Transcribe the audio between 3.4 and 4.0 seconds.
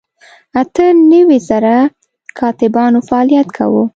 کاوه.